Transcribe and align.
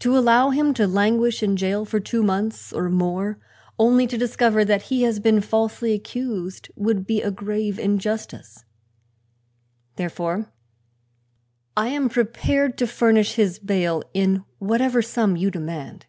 To 0.00 0.18
allow 0.18 0.50
him 0.50 0.74
to 0.74 0.86
languish 0.88 1.44
in 1.44 1.56
jail 1.56 1.84
for 1.84 2.00
two 2.00 2.24
months 2.24 2.72
or 2.72 2.88
more, 2.88 3.38
only 3.78 4.08
to 4.08 4.18
discover 4.18 4.64
that 4.64 4.82
he 4.90 5.02
has 5.02 5.20
been 5.20 5.40
falsely 5.40 5.92
accused, 5.92 6.72
would 6.74 7.06
be 7.06 7.22
a 7.22 7.30
grave 7.30 7.78
injustice. 7.78 8.64
Therefore 9.94 10.50
I 11.76 11.86
am 11.86 12.08
prepared 12.08 12.76
to 12.78 12.86
furnish 12.88 13.34
his 13.34 13.60
bail 13.60 14.02
in 14.12 14.42
whatever 14.58 15.02
sum 15.02 15.36
you 15.36 15.52
demand." 15.52 16.06